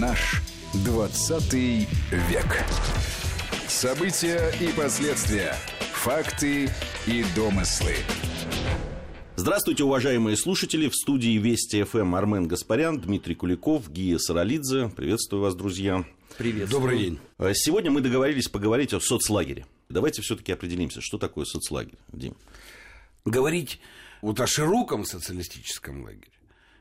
[0.00, 0.42] Наш
[0.84, 2.64] 20 век.
[3.66, 5.54] События и последствия.
[5.94, 6.68] Факты
[7.06, 7.94] и домыслы.
[9.36, 10.90] Здравствуйте, уважаемые слушатели.
[10.90, 14.90] В студии Вести ФМ Армен Гаспарян, Дмитрий Куликов, Гия Саралидзе.
[14.94, 16.04] Приветствую вас, друзья.
[16.36, 16.68] Привет.
[16.68, 17.18] Добрый день.
[17.38, 19.64] А сегодня мы договорились поговорить о соцлагере.
[19.88, 22.36] Давайте все-таки определимся, что такое соцлагерь, Дим.
[23.24, 23.80] Говорить
[24.20, 26.36] вот о широком социалистическом лагере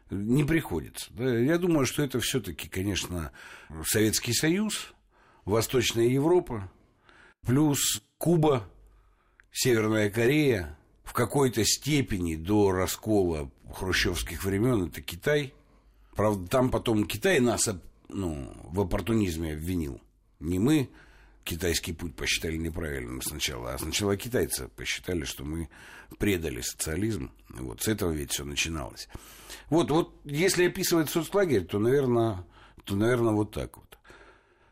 [0.09, 1.07] не приходится.
[1.11, 1.37] Да?
[1.37, 3.31] Я думаю, что это все-таки, конечно,
[3.85, 4.93] Советский Союз,
[5.45, 6.71] Восточная Европа,
[7.41, 8.67] плюс Куба,
[9.51, 15.53] Северная Корея, в какой-то степени до раскола хрущевских времен это Китай.
[16.15, 17.69] Правда, там потом Китай нас
[18.09, 20.01] ну, в оппортунизме обвинил.
[20.39, 20.89] Не мы
[21.45, 25.69] китайский путь посчитали неправильным сначала, а сначала китайцы посчитали, что мы
[26.17, 27.31] предали социализм.
[27.49, 29.07] Вот с этого ведь все начиналось.
[29.69, 32.43] Вот, вот если описывать соцлагерь, то, наверное,
[32.83, 33.97] то, наверное, вот так вот.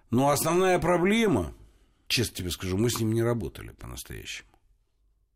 [0.09, 1.53] Но основная проблема,
[2.07, 4.49] честно тебе скажу, мы с ним не работали по-настоящему.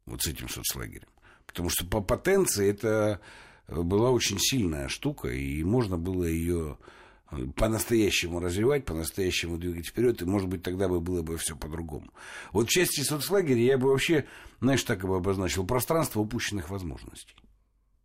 [0.05, 1.07] Вот с этим соцлагерем.
[1.45, 3.21] Потому что по потенции это
[3.67, 6.77] была очень сильная штука, и можно было ее
[7.55, 12.09] по-настоящему развивать, по-настоящему двигать вперед, и, может быть, тогда бы было бы все по-другому.
[12.53, 14.25] Вот в части соцлагеря я бы вообще,
[14.61, 17.35] знаешь, так бы обозначил, пространство упущенных возможностей.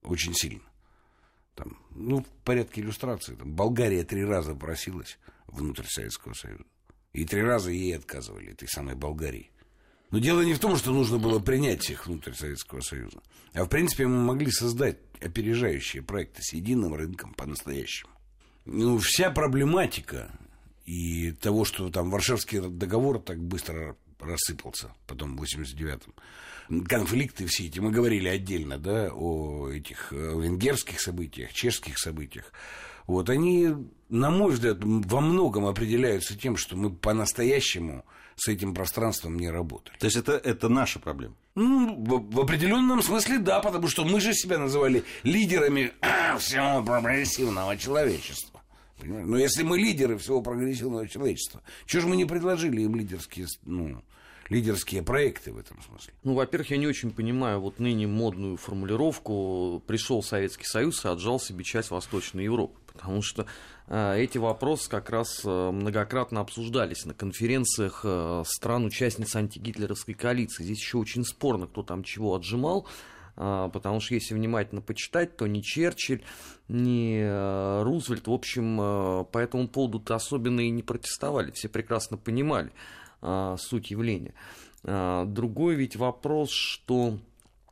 [0.03, 0.63] Очень сильно.
[1.55, 3.35] Там, ну, в порядке иллюстрации.
[3.35, 6.65] Там, Болгария три раза просилась внутрь Советского Союза.
[7.13, 9.51] И три раза ей отказывали, этой самой Болгарии.
[10.11, 13.23] Но дело не в том, что нужно было принять всех внутрь Советского Союза.
[13.53, 18.11] А в принципе мы могли создать опережающие проекты с единым рынком по-настоящему
[18.65, 20.31] ну, вся проблематика
[20.85, 26.85] и того, что там Варшавский договор так быстро рассыпался потом в 89-м.
[26.87, 32.53] Конфликты все эти, мы говорили отдельно, да, о этих венгерских событиях, чешских событиях.
[33.07, 33.75] Вот они,
[34.09, 38.05] на мой взгляд, во многом определяются тем, что мы по-настоящему
[38.37, 39.97] с этим пространством не работали.
[39.99, 41.35] То есть это, это наша проблема?
[41.55, 45.93] Ну, в, в определенном смысле да, потому что мы же себя называли лидерами
[46.39, 48.52] всего прогрессивного человечества.
[49.03, 49.27] Понимаешь?
[49.27, 54.01] Но если мы лидеры всего прогрессивного человечества, чего же мы не предложили им лидерские, ну,
[54.49, 56.13] лидерские проекты в этом смысле?
[56.23, 61.41] Ну, во-первых, я не очень понимаю вот ныне модную формулировку «пришел Советский Союз и отжал
[61.41, 63.47] себе часть Восточной Европы», потому что
[63.89, 70.63] э, эти вопросы как раз э, многократно обсуждались на конференциях э, стран-участниц антигитлеровской коалиции.
[70.63, 72.87] Здесь еще очень спорно, кто там чего отжимал,
[73.35, 76.23] потому что если внимательно почитать, то ни Черчилль,
[76.69, 82.17] ни э, Рузвельт, в общем, э, по этому поводу-то особенно и не протестовали, все прекрасно
[82.17, 82.73] понимали
[83.21, 84.35] а, суть явления.
[84.85, 87.19] А, другой ведь вопрос, что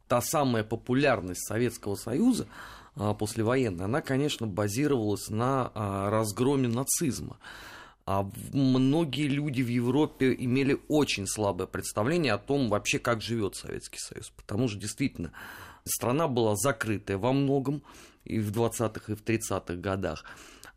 [0.08, 2.46] та самая популярность Советского Союза
[3.18, 5.70] послевоенная, она, конечно, базировалась на
[6.10, 7.38] разгроме нацизма.
[8.12, 14.00] А многие люди в Европе имели очень слабое представление о том вообще, как живет Советский
[14.00, 14.30] Союз.
[14.30, 15.30] Потому что действительно
[15.84, 17.84] страна была закрытая во многом
[18.24, 20.24] и в 20-х, и в 30-х годах.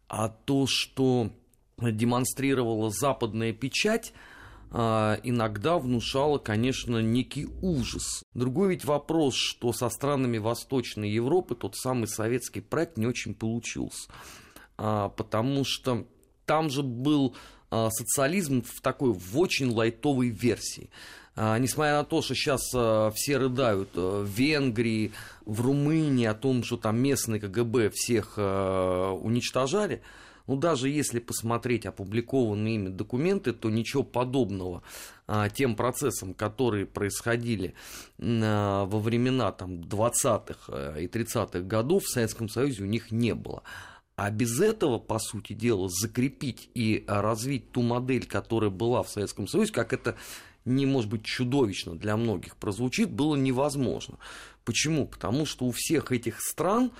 [0.08, 1.32] А то, что
[1.80, 4.14] демонстрировала западная печать,
[4.70, 8.22] а, иногда внушало, конечно, некий ужас.
[8.36, 14.12] Другой ведь вопрос, что со странами Восточной Европы тот самый советский проект не очень получился.
[14.78, 16.06] А, потому что
[16.46, 17.36] там же был
[17.74, 20.92] а, социализм в такой, в очень лайтовой версии.
[21.36, 25.12] А, несмотря на то, что сейчас а, все рыдают в Венгрии,
[25.46, 30.04] в Румынии о том, что там местные КГБ всех уничтожали,
[30.46, 34.84] ну, даже если посмотреть опубликованные ими документы, то ничего подобного
[35.54, 37.76] тем процессам, которые происходили
[38.18, 43.64] во времена там, 20-х и 30-х годов в Советском Союзе у них не было.
[44.16, 49.48] А без этого, по сути дела, закрепить и развить ту модель, которая была в Советском
[49.48, 50.16] Союзе, как это
[50.66, 54.18] не может быть чудовищно для многих прозвучит, было невозможно.
[54.66, 55.08] Почему?
[55.08, 56.92] Потому что у всех этих стран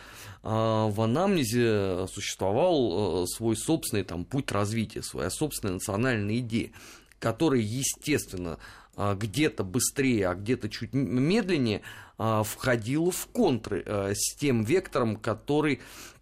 [0.42, 6.72] а, в анамнезе существовал а, свой собственный там, путь развития, своя собственная национальная идея,
[7.20, 8.58] которая, естественно,
[8.98, 11.82] а, где-то быстрее, а где-то чуть медленнее
[12.16, 16.13] входила в контры с тем вектором, который а,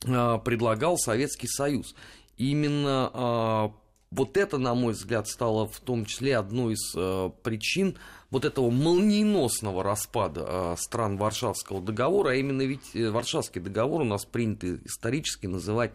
[0.00, 1.94] предлагал Советский Союз.
[2.36, 3.72] Именно а,
[4.10, 7.98] вот это, на мой взгляд, стало в том числе одной из а, причин
[8.30, 14.24] вот этого молниеносного распада стран Варшавского договора, а именно ведь э, Варшавский договор у нас
[14.24, 15.92] принято исторически называть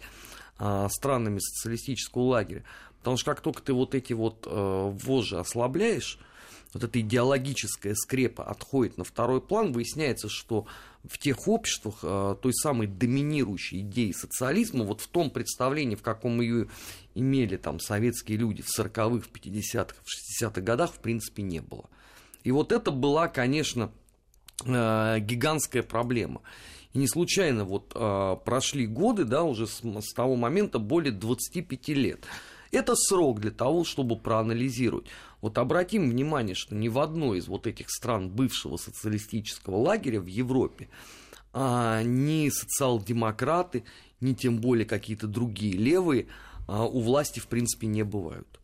[0.57, 2.63] странами социалистического лагеря.
[2.99, 6.17] Потому что как только ты вот эти вот вожжи ослабляешь,
[6.75, 10.67] вот эта идеологическая скрепа отходит на второй план, выясняется, что
[11.05, 16.41] в тех обществах э, той самой доминирующей идеи социализма, вот в том представлении, в каком
[16.41, 16.67] ее
[17.13, 21.89] имели там советские люди в 40-х, в 50-х, в 60-х годах, в принципе, не было.
[22.43, 23.93] И вот это была, конечно,
[24.65, 26.41] э, гигантская проблема.
[26.91, 31.87] И не случайно вот э, прошли годы, да, уже с, с того момента более 25
[31.87, 32.25] лет.
[32.75, 35.05] Это срок для того, чтобы проанализировать.
[35.39, 40.25] Вот обратим внимание, что ни в одной из вот этих стран бывшего социалистического лагеря в
[40.25, 40.89] Европе
[41.53, 43.85] а, ни социал-демократы,
[44.19, 46.27] ни тем более какие-то другие левые
[46.67, 48.59] а, у власти в принципе не бывают.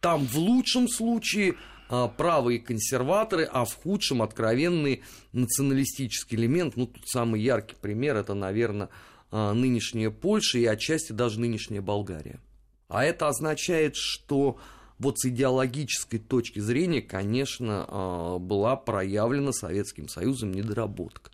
[0.00, 1.56] Там в лучшем случае
[1.90, 5.02] а, правые консерваторы, а в худшем откровенный
[5.32, 6.76] националистический элемент.
[6.76, 8.88] Ну, тут самый яркий пример это, наверное,
[9.30, 12.40] а, нынешняя Польша и отчасти даже нынешняя Болгария.
[12.88, 14.58] А это означает, что
[14.98, 21.30] вот с идеологической точки зрения, конечно, а, была проявлена Советским Союзом недоработка.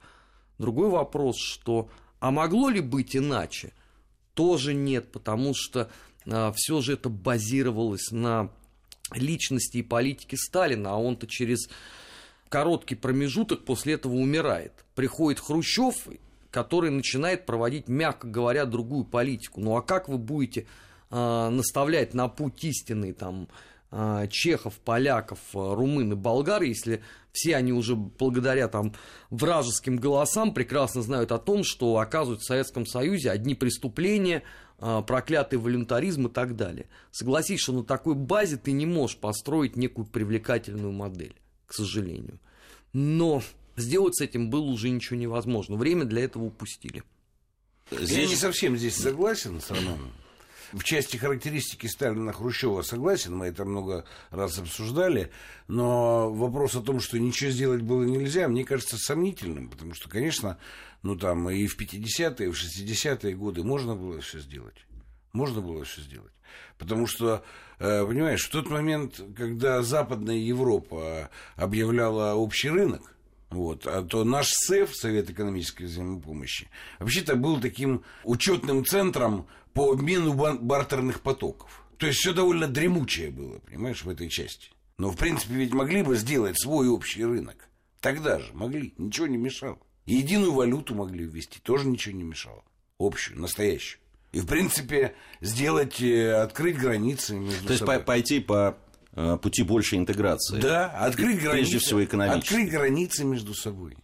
[0.58, 3.72] Другой вопрос, что а могло ли быть иначе?
[4.34, 5.90] Тоже нет, потому что
[6.26, 8.50] а, все же это базировалось на
[9.12, 11.68] личности и политике Сталина, а он-то через
[12.48, 14.84] короткий промежуток после этого умирает.
[14.94, 15.94] Приходит Хрущев,
[16.50, 19.60] который начинает проводить, мягко говоря, другую политику.
[19.60, 20.66] Ну а как вы будете
[21.10, 23.48] э, наставлять на путь истинный там
[23.90, 27.02] э, чехов, поляков, э, румын и болгар, если
[27.32, 28.94] все они уже благодаря там
[29.30, 34.42] вражеским голосам прекрасно знают о том, что оказывают в Советском Союзе одни преступления,
[34.78, 36.88] проклятый волюнтаризм и так далее.
[37.10, 41.36] Согласись, что на такой базе ты не можешь построить некую привлекательную модель,
[41.66, 42.40] к сожалению.
[42.92, 43.42] Но
[43.76, 45.76] сделать с этим было уже ничего невозможно.
[45.76, 47.02] Время для этого упустили.
[47.90, 48.10] Здесь...
[48.10, 50.12] Я не совсем здесь согласен с Романом.
[50.72, 55.30] В части характеристики Сталина Хрущева согласен, мы это много раз обсуждали,
[55.66, 60.58] но вопрос о том, что ничего сделать было нельзя, мне кажется сомнительным, потому что, конечно,
[61.02, 64.86] ну там и в 50-е, и в 60-е годы можно было все сделать.
[65.32, 66.32] Можно было все сделать.
[66.78, 67.44] Потому что,
[67.78, 73.14] э, понимаешь, в тот момент, когда Западная Европа объявляла общий рынок,
[73.50, 73.86] вот.
[73.86, 76.68] А то наш СЭФ, Совет экономической взаимопомощи,
[76.98, 81.84] вообще-то был таким учетным центром по обмену бартерных потоков.
[81.98, 84.70] То есть все довольно дремучее было, понимаешь, в этой части.
[84.96, 87.68] Но, в принципе, ведь могли бы сделать свой общий рынок.
[88.00, 89.78] Тогда же могли, ничего не мешало.
[90.06, 92.64] Единую валюту могли ввести, тоже ничего не мешало.
[92.98, 94.00] Общую, настоящую.
[94.32, 98.00] И, в принципе, сделать, э, открыть границы между То есть собой.
[98.00, 98.78] пойти по
[99.42, 100.60] пути большей интеграции.
[100.60, 101.50] Да, открыть границы.
[101.50, 102.54] Прежде всего экономически.
[102.54, 103.96] Открыть границы между собой.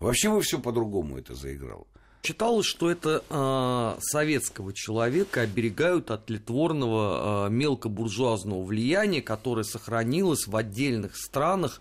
[0.00, 1.86] Вообще бы все по-другому это заиграло.
[2.22, 10.56] Читалось, что это э, советского человека оберегают от литворного э, мелкобуржуазного влияния, которое сохранилось в
[10.56, 11.80] отдельных странах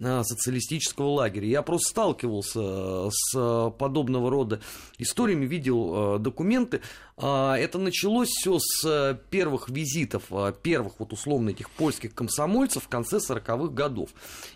[0.00, 1.48] Э, социалистического лагеря.
[1.48, 4.60] Я просто сталкивался э, с э, подобного рода
[4.98, 6.82] историями, видел документы.
[7.20, 10.24] А, это началось все с первых визитов,
[10.62, 14.10] первых вот условно этих польских комсомольцев в конце 40-х годов.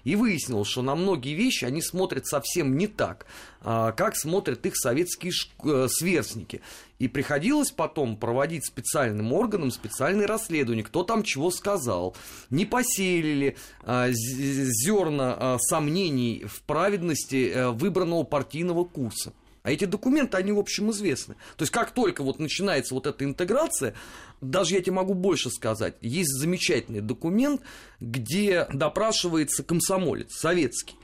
[0.05, 3.27] И выяснилось, что на многие вещи они смотрят совсем не так,
[3.61, 5.33] как смотрят их советские
[5.89, 6.61] сверстники.
[7.03, 12.15] И приходилось потом проводить специальным органам специальные расследования, кто там чего сказал,
[12.49, 19.33] не посеяли а, зерна а, сомнений в праведности а, выбранного партийного курса.
[19.63, 21.35] А эти документы, они, в общем, известны.
[21.57, 23.95] То есть, как только вот начинается вот эта интеграция,
[24.41, 27.61] даже я тебе могу больше сказать, есть замечательный документ,
[28.01, 30.97] где допрашивается комсомолец советский,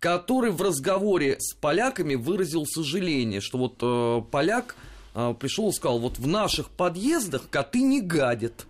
[0.00, 4.76] который в разговоре с поляками выразил сожаление, что вот э, поляк
[5.14, 8.66] а, пришел и сказал, вот в наших подъездах коты не гадят.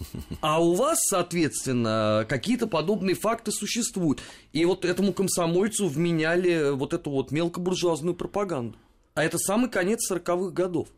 [0.40, 4.20] А у вас, соответственно, какие-то подобные факты существуют.
[4.52, 8.78] И вот этому комсомольцу вменяли вот эту вот мелкобуржуазную пропаганду.
[9.14, 10.88] А это самый конец 40-х годов.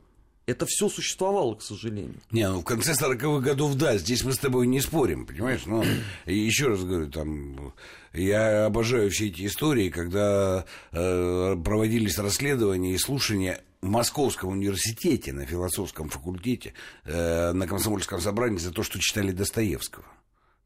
[0.45, 2.17] Это все существовало, к сожалению.
[2.33, 5.67] Не, ну в конце 40-х годов, да, здесь мы с тобой не спорим, понимаешь?
[5.67, 5.85] Но
[6.27, 7.73] еще раз говорю, там
[8.13, 15.47] я обожаю все эти истории, когда э, проводились расследования и слушания в Московском университете на
[15.47, 20.07] философском факультете э, на комсомольском собрании за то, что читали Достоевского.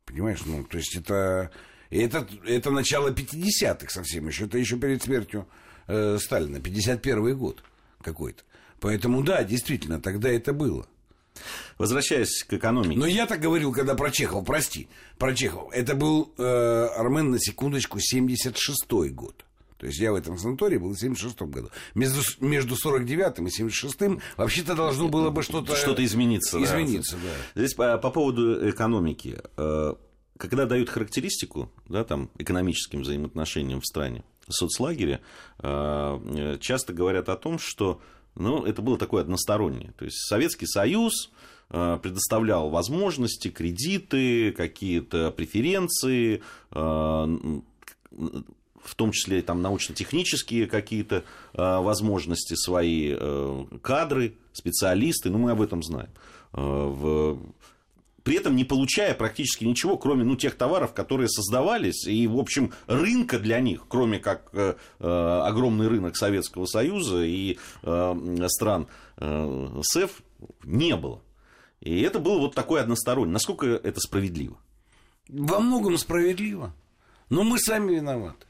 [0.06, 0.40] Понимаешь?
[0.46, 1.50] Ну, то есть это,
[1.90, 4.46] это, это начало 50-х совсем еще.
[4.46, 5.46] Это еще перед смертью
[5.86, 6.56] э, Сталина.
[6.56, 7.62] 51-й год
[8.02, 8.42] какой-то.
[8.86, 10.86] Поэтому да, действительно, тогда это было.
[11.76, 12.96] Возвращаясь к экономике.
[12.96, 14.86] Но я так говорил, когда про Чехова, прости,
[15.18, 15.72] про Чехова.
[15.72, 16.42] Это был, э,
[16.96, 19.44] Армен, на секундочку, 76-й год.
[19.78, 21.70] То есть я в этом санатории был в 76 году.
[21.96, 25.74] Между, между 49-м и 76-м вообще-то должно было бы что-то...
[25.74, 26.62] Что-то измениться.
[26.62, 27.22] Измениться, да.
[27.56, 27.60] да.
[27.60, 29.36] Здесь по, по поводу экономики.
[29.56, 29.94] Э,
[30.38, 35.22] когда дают характеристику да, там, экономическим взаимоотношениям в стране, соцлагере,
[35.58, 38.00] э, часто говорят о том, что
[38.36, 39.92] ну, это было такое одностороннее.
[39.98, 41.30] То есть Советский Союз
[41.70, 53.16] э, предоставлял возможности, кредиты, какие-то преференции, э, в том числе там научно-технические какие-то возможности свои,
[53.82, 56.08] кадры, специалисты, ну мы об этом знаем.
[56.52, 57.36] В
[58.26, 62.72] при этом не получая практически ничего, кроме ну, тех товаров, которые создавались, и, в общем,
[62.88, 69.80] рынка для них, кроме как э, э огромный рынок Советского Союза и э, стран э,
[69.80, 70.10] СЭФ,
[70.64, 71.22] не было.
[71.80, 73.32] И это было вот такое одностороннее.
[73.32, 74.58] Насколько это справедливо?
[75.28, 76.74] Во многом справедливо.
[77.30, 78.44] Но мы сами виноваты.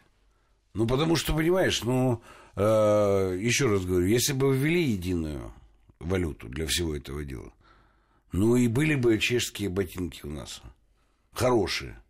[0.73, 2.23] Ну, потому что, понимаешь, ну,
[2.54, 5.52] э, еще раз говорю, если бы ввели единую
[6.00, 7.52] валюту для всего этого дела,
[8.33, 10.62] ну и были бы чешские ботинки у нас.
[11.33, 12.00] Хорошие.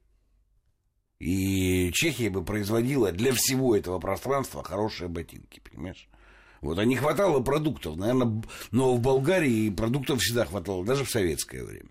[1.18, 6.08] И Чехия бы производила для всего этого пространства хорошие ботинки, понимаешь?
[6.60, 11.64] Вот, а не хватало продуктов, наверное, но в Болгарии продуктов всегда хватало, даже в советское
[11.64, 11.90] время.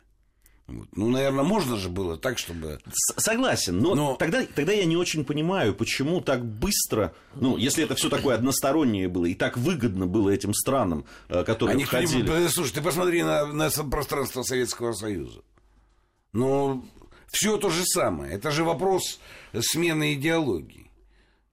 [0.68, 0.88] Вот.
[0.96, 2.80] Ну, наверное, можно же было так, чтобы...
[3.18, 4.16] Согласен, но, но...
[4.16, 9.08] Тогда, тогда я не очень понимаю, почему так быстро, ну, если это все такое одностороннее
[9.08, 12.28] было, и так выгодно было этим странам, э, которые Они входили...
[12.28, 12.50] Не...
[12.50, 15.42] Слушай, ты посмотри на, на пространство Советского Союза.
[16.34, 16.84] Ну,
[17.28, 18.34] все то же самое.
[18.34, 19.20] Это же вопрос
[19.60, 20.90] смены идеологии.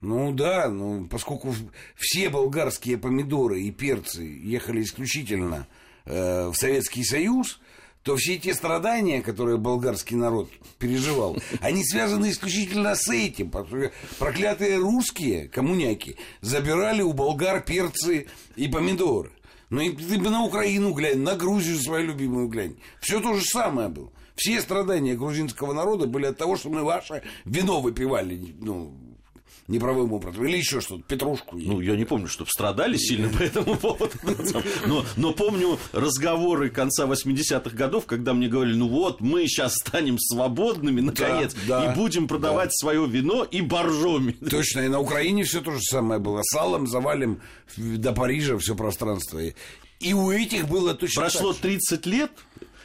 [0.00, 1.54] Ну да, ну, поскольку
[1.96, 5.68] все болгарские помидоры и перцы ехали исключительно
[6.06, 7.60] э, в Советский Союз,
[8.02, 13.52] то все те страдания, которые болгарский народ переживал, они связаны исключительно с этим.
[14.18, 19.30] Проклятые русские, коммуняки, забирали у болгар перцы и помидоры.
[19.70, 22.76] Ну, и ты бы на Украину глянь, на Грузию свою любимую глянь.
[23.00, 24.12] Все то же самое было.
[24.34, 28.94] Все страдания грузинского народа были от того, что мы ваше вино выпивали, ну,
[29.68, 30.44] неправым образом.
[30.46, 31.56] Или еще что-то, петрушку.
[31.56, 34.12] Ну, я не помню, чтобы страдали сильно по этому поводу.
[34.86, 40.18] Но, но помню разговоры конца 80-х годов, когда мне говорили, ну вот, мы сейчас станем
[40.18, 42.74] свободными, наконец, да, да, и будем продавать да.
[42.74, 44.32] свое вино и боржоми.
[44.50, 46.42] Точно, и на Украине все то же самое было.
[46.42, 47.40] Салом завалим
[47.76, 49.40] до Парижа все пространство.
[50.00, 52.32] И у этих было точно Прошло так 30 лет,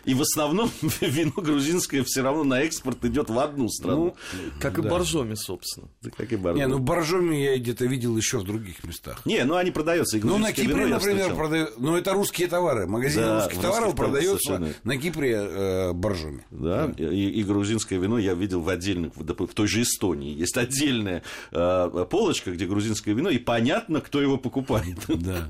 [0.07, 0.71] и в основном
[1.01, 4.15] вино грузинское все равно на экспорт идет в одну страну.
[4.33, 4.87] Ну, как да.
[4.87, 5.89] и боржоми, собственно.
[6.01, 6.63] Да, как и боржоми.
[6.63, 9.25] Не, ну боржоми я где-то видел еще в других местах.
[9.25, 10.17] Не, ну они продаются.
[10.23, 11.77] Ну на Кипре, вино, например, продают.
[11.77, 12.87] Ну это русские товары.
[12.87, 16.45] Магазин да, русских товаров продается на Кипре э, боржоми.
[16.51, 17.03] Да, да.
[17.03, 20.33] И, и грузинское вино я видел в отдельных, в той же Эстонии.
[20.33, 21.21] Есть отдельная
[21.51, 24.99] э, полочка, где грузинское вино, и понятно, кто его покупает.
[25.07, 25.49] Да.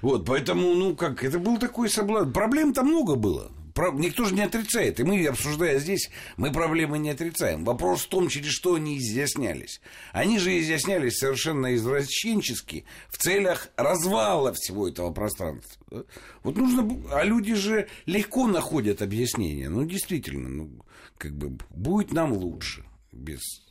[0.00, 2.30] Вот, поэтому, ну как, это был такой соблазн.
[2.30, 3.50] Проблем там много было.
[3.76, 5.00] Никто же не отрицает.
[5.00, 7.64] И мы, обсуждая здесь, мы проблемы не отрицаем.
[7.64, 9.80] Вопрос в том, через что они изъяснялись.
[10.12, 16.04] Они же изъяснялись совершенно извращенчески в целях развала всего этого пространства.
[16.42, 16.88] Вот нужно...
[17.12, 19.68] А люди же легко находят объяснение.
[19.68, 20.84] Ну, действительно, ну,
[21.18, 23.63] как бы, будет нам лучше без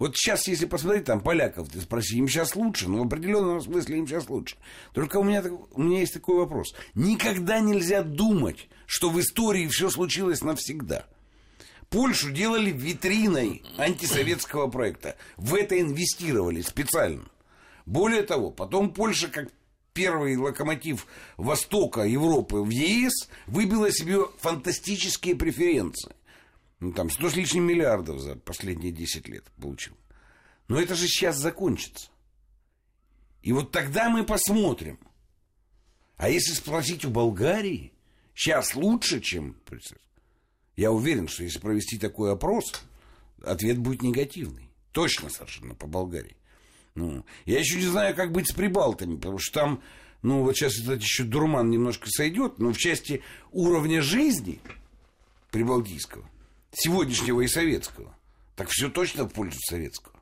[0.00, 3.98] вот сейчас, если посмотреть, там, поляков, ты спроси, им сейчас лучше, ну, в определенном смысле
[3.98, 4.56] им сейчас лучше.
[4.94, 6.74] Только у меня, у меня есть такой вопрос.
[6.94, 11.04] Никогда нельзя думать, что в истории все случилось навсегда.
[11.90, 15.16] Польшу делали витриной антисоветского проекта.
[15.36, 17.28] В это инвестировали специально.
[17.84, 19.50] Более того, потом Польша, как
[19.92, 26.12] первый локомотив Востока Европы в ЕС, выбила себе фантастические преференции.
[26.80, 29.94] Ну, там 100 с лишним миллиардов за последние 10 лет получил.
[30.66, 32.10] Но это же сейчас закончится.
[33.42, 34.98] И вот тогда мы посмотрим.
[36.16, 37.92] А если спросить у Болгарии,
[38.34, 39.56] сейчас лучше, чем...
[40.76, 42.82] Я уверен, что если провести такой опрос,
[43.42, 44.70] ответ будет негативный.
[44.92, 46.36] Точно совершенно по Болгарии.
[46.94, 49.82] Ну, я еще не знаю, как быть с прибалтами, потому что там,
[50.22, 53.22] ну, вот сейчас этот еще дурман немножко сойдет, но в части
[53.52, 54.60] уровня жизни
[55.50, 56.28] прибалтийского–
[56.72, 58.16] сегодняшнего и советского,
[58.56, 60.19] так все точно в пользу советского.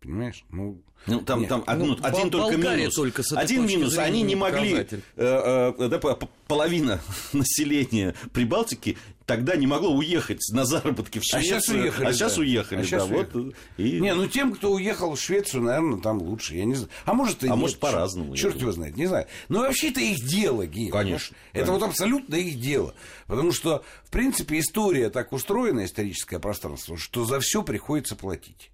[0.00, 0.44] Понимаешь?
[0.50, 1.48] Ну, ну там, нет.
[1.48, 2.94] там одну, ну, один только минус.
[2.94, 3.96] Только один минус.
[3.98, 5.98] Они не могли, э, э, да,
[6.46, 7.00] половина
[7.32, 11.56] населения Прибалтики тогда не могло уехать на заработки в а Швецию.
[11.56, 12.06] А сейчас уехали.
[12.06, 12.40] А сейчас да.
[12.40, 13.14] уехали, а сейчас да.
[13.14, 13.42] Уехали.
[13.44, 14.00] Вот, и...
[14.00, 16.56] Не, ну тем, кто уехал в Швецию, наверное, там лучше.
[16.56, 16.90] Я не знаю.
[17.04, 17.58] А может и А нет.
[17.58, 18.36] может по-разному.
[18.36, 19.26] Черт его знает, не знаю.
[19.48, 20.90] Но вообще это их дело, Гея.
[20.90, 21.36] Конечно.
[21.52, 22.94] Это вот абсолютно их дело.
[23.26, 28.70] Потому что, в принципе, история так устроена, историческое пространство, что за все приходится платить.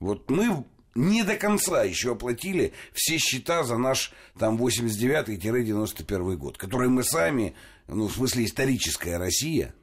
[0.00, 6.88] Вот мы не до конца еще оплатили все счета за наш там 89-91 год, которые
[6.88, 7.54] мы сами,
[7.86, 9.74] ну, в смысле историческая Россия,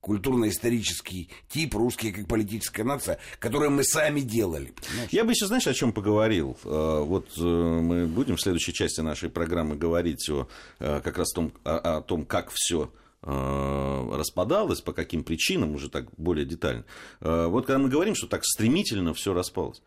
[0.00, 4.72] культурно-исторический тип, русские как политическая нация, которую мы сами делали.
[4.88, 5.10] Понимаешь?
[5.10, 6.56] Я бы еще, знаешь, о чем поговорил?
[6.64, 10.48] Э, вот э, мы будем в следующей части нашей программы говорить о,
[10.78, 12.90] э, как раз том, о, о том, как все
[13.22, 16.84] распадалось, по каким причинам, уже так более детально.
[17.20, 19.82] Вот когда мы говорим, что так стремительно все распалось,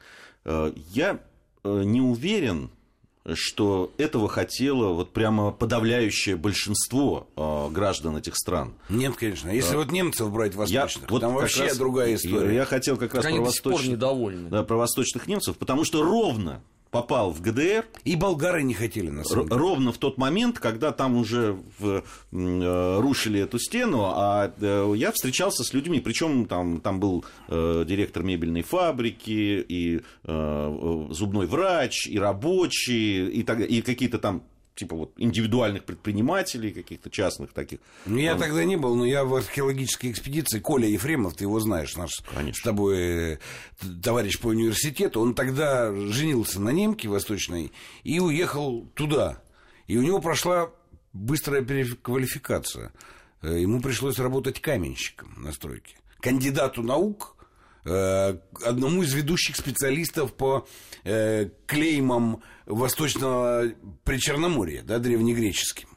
[0.46, 1.20] я
[1.64, 2.70] не уверен,
[3.34, 8.74] что этого хотело вот прямо подавляющее большинство э, граждан этих стран.
[8.90, 9.50] Нет, конечно.
[9.50, 12.48] Если а, вот немцев брать восточных, я, вот там вообще раз, другая история.
[12.48, 16.62] Я, я хотел как раз про, восточных, да, про восточных немцев, потому что ровно
[16.94, 17.86] попал в ГДР.
[18.06, 19.60] И болгары не хотели, на самом деле.
[19.60, 25.12] Ровно в тот момент, когда там уже в, э, рушили эту стену, а э, я
[25.12, 32.08] встречался с людьми, причем там, там был э, директор мебельной фабрики, и э, зубной врач,
[32.08, 34.44] и рабочий, и, так, и какие-то там
[34.76, 37.80] типа вот индивидуальных предпринимателей, каких-то частных таких.
[38.06, 41.96] Ну, я тогда не был, но я в археологической экспедиции, Коля Ефремов, ты его знаешь,
[41.96, 42.60] наш Конечно.
[42.60, 42.98] с тобой
[43.34, 43.38] э,
[44.02, 47.72] товарищ по университету, он тогда женился на немке восточной
[48.04, 49.42] и уехал туда.
[49.88, 50.72] И у него прошла
[51.14, 52.92] быстрая переквалификация.
[53.42, 55.96] Э, ему пришлось работать каменщиком на стройке.
[56.20, 57.36] Кандидату наук,
[57.84, 60.68] одному из ведущих специалистов по
[61.04, 63.74] клеймам Восточного
[64.04, 65.90] Причерноморья, да, древнегреческим.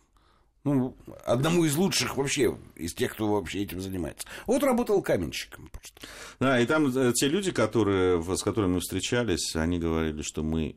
[0.67, 4.27] Ну, одному из лучших вообще, из тех, кто вообще этим занимается.
[4.49, 6.01] Вот работал каменщиком просто.
[6.41, 10.75] Да, и там э, те люди, которые, с которыми мы встречались, они говорили, что мы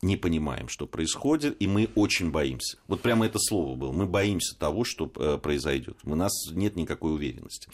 [0.00, 2.78] не понимаем, что происходит, и мы очень боимся.
[2.86, 3.90] Вот прямо это слово было.
[3.90, 5.98] Мы боимся того, что э, произойдет.
[6.04, 7.68] У нас нет никакой уверенности.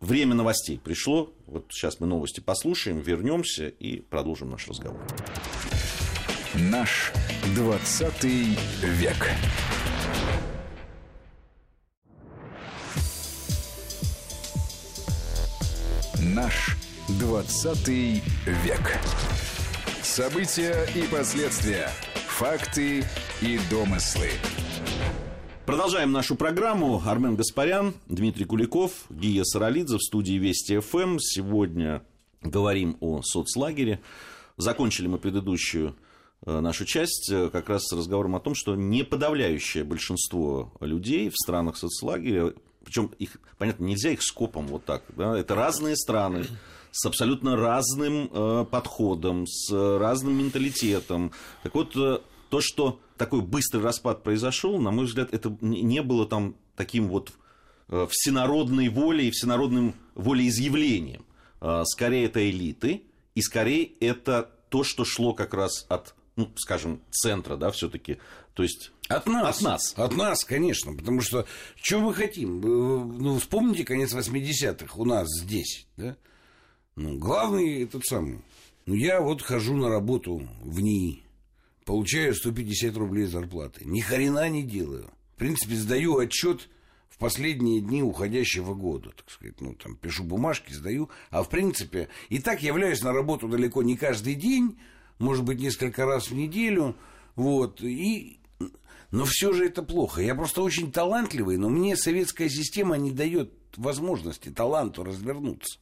[0.00, 1.32] Время новостей пришло.
[1.46, 5.00] Вот сейчас мы новости послушаем, вернемся и продолжим наш разговор.
[6.54, 7.12] Наш
[7.56, 9.28] 20 век.
[16.22, 16.76] Наш
[17.08, 18.98] 20 век.
[20.02, 21.90] События и последствия.
[22.28, 23.04] Факты
[23.40, 24.30] и домыслы.
[25.68, 27.02] Продолжаем нашу программу.
[27.04, 31.18] Армен Гаспарян, Дмитрий Куликов, Гия Саралидзе в студии Вести ФМ.
[31.20, 32.02] Сегодня
[32.40, 34.00] говорим о соцлагере.
[34.56, 35.94] Закончили мы предыдущую
[36.46, 41.30] Э, нашу часть э, как раз с разговором о том, что не подавляющее большинство людей
[41.30, 46.46] в странах соцлагеря, причем их, понятно, нельзя их скопом вот так, да, это разные страны,
[46.92, 51.32] с абсолютно разным э, подходом, с разным менталитетом.
[51.64, 56.26] Так вот, э, то, что такой быстрый распад произошел, на мой взгляд, это не было
[56.26, 57.32] там таким вот
[57.88, 61.24] э, всенародной волей, всенародным волеизъявлением.
[61.60, 63.02] Э, скорее, это элиты,
[63.34, 68.18] и скорее это то, что шло как раз от ну, скажем, центра, да, все-таки.
[68.54, 69.56] То есть от нас.
[69.56, 69.94] От нас.
[69.96, 70.94] От нас, конечно.
[70.94, 71.46] Потому что
[71.82, 72.60] что мы хотим?
[72.60, 76.16] Ну, вспомните конец 80-х у нас здесь, да?
[76.94, 78.40] Ну, главный этот самый.
[78.86, 81.22] Ну, я вот хожу на работу в НИИ,
[81.88, 83.86] получаю 150 рублей зарплаты.
[83.86, 85.10] Ни хрена не делаю.
[85.36, 86.68] В принципе, сдаю отчет
[87.08, 92.10] в последние дни уходящего года, так сказать, ну, там, пишу бумажки, сдаю, а в принципе,
[92.28, 94.78] и так являюсь на работу далеко не каждый день,
[95.18, 96.94] может быть, несколько раз в неделю,
[97.36, 98.38] вот, и...
[99.10, 100.20] Но все же это плохо.
[100.20, 105.78] Я просто очень талантливый, но мне советская система не дает возможности таланту развернуться.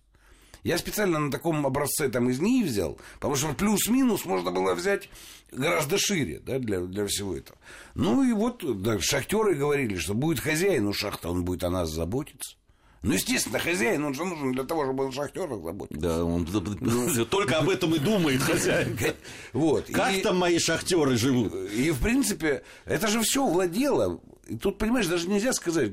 [0.66, 5.08] Я специально на таком образце там из НИИ взял, потому что плюс-минус можно было взять
[5.52, 7.56] гораздо шире да, для, для всего этого.
[7.94, 11.90] Ну и вот да, шахтеры говорили, что будет хозяин у шахты, он будет о нас
[11.90, 12.56] заботиться.
[13.02, 16.02] Ну, естественно, хозяин, он же нужен для того, чтобы он шахтерах заботился.
[16.02, 16.48] Да, он
[16.80, 18.98] ну, только об этом и думает хозяин.
[19.52, 19.86] Вот.
[19.92, 21.54] Как и, там мои шахтеры живут?
[21.70, 24.20] И, в принципе, это же все владело.
[24.46, 25.90] И тут, понимаешь, даже нельзя сказать,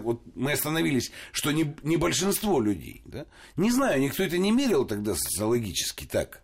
[0.00, 3.02] вот мы остановились, что не, не большинство людей.
[3.04, 3.26] Да?
[3.56, 6.42] Не знаю, никто это не мерил тогда социологически так.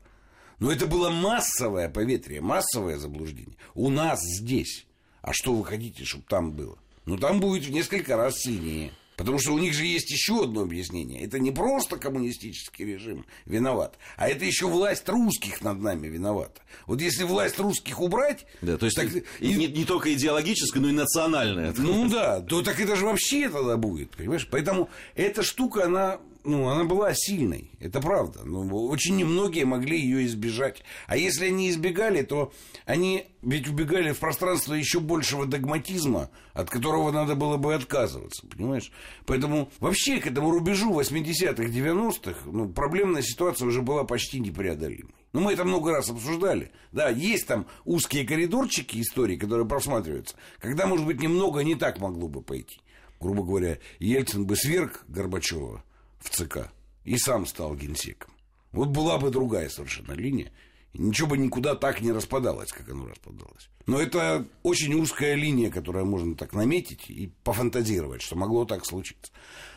[0.61, 3.57] Но это было массовое поветрие, массовое заблуждение.
[3.75, 4.87] У нас здесь.
[5.21, 6.79] А что вы хотите, чтобы там было?
[7.05, 8.93] Ну, там будет в несколько раз сильнее.
[9.23, 11.23] Потому что у них же есть еще одно объяснение.
[11.23, 16.61] Это не просто коммунистический режим виноват, а это еще власть русских над нами виновата.
[16.87, 18.47] Вот если власть русских убрать...
[18.63, 19.07] Да, то есть так,
[19.39, 21.73] и, не, не только идеологическая, но и национальная.
[21.79, 24.49] Ну да, то так это же вообще тогда будет, понимаешь?
[24.51, 28.41] Поэтому эта штука, она ну, она была сильной, это правда.
[28.45, 30.83] Но ну, очень немногие могли ее избежать.
[31.07, 32.53] А если они избегали, то
[32.85, 38.91] они ведь убегали в пространство еще большего догматизма, от которого надо было бы отказываться, понимаешь?
[39.27, 45.15] Поэтому вообще к этому рубежу 80-х, 90-х ну, проблемная ситуация уже была почти непреодолимой.
[45.33, 46.73] Ну, мы это много раз обсуждали.
[46.93, 52.29] Да, есть там узкие коридорчики истории, которые просматриваются, когда, может быть, немного не так могло
[52.29, 52.81] бы пойти.
[53.21, 55.85] грубо говоря, Ельцин бы сверг Горбачева
[56.23, 56.73] в ЦК
[57.05, 58.33] и сам стал генсеком.
[58.71, 60.53] Вот была бы другая совершенно линия.
[60.93, 63.69] И ничего бы никуда так не распадалось, как оно распадалось.
[63.87, 69.33] Но это очень узкая линия, которую можно так наметить и пофантазировать, что могло так случиться.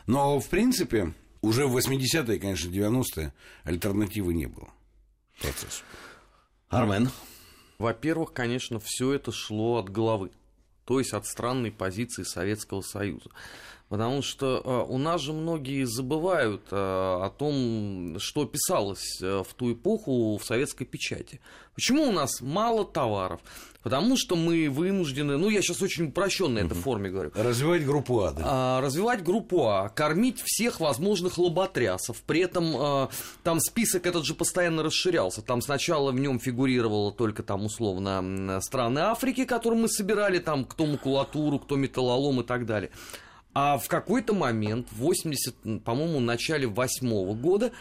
[0.07, 4.69] Но, в принципе, уже в 80-е, конечно, 90-е альтернативы не было
[5.41, 5.83] процессу.
[6.69, 7.09] Армен.
[7.77, 10.31] Во-первых, конечно, все это шло от головы,
[10.85, 13.29] то есть от странной позиции Советского Союза.
[13.89, 19.53] Потому что э, у нас же многие забывают э, о том, что писалось э, в
[19.53, 21.39] ту эпоху в советской печати.
[21.75, 23.41] Почему у нас мало товаров?
[23.85, 27.29] Потому что мы вынуждены, ну я сейчас очень упрощенно этой форме говорю.
[27.35, 28.41] Развивать группу А, да?
[28.43, 32.23] А, развивать группу А, кормить всех возможных лоботрясов.
[32.23, 33.09] При этом а,
[33.43, 35.43] там список этот же постоянно расширялся.
[35.43, 40.87] Там сначала в нем фигурировало только там условно страны Африки, которые мы собирали, там кто
[40.87, 42.89] макулатуру, кто металлолом и так далее.
[43.53, 47.71] А в какой-то момент, в 80, по-моему, начале восьмого года,